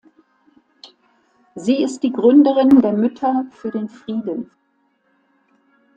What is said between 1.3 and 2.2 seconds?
Sie ist die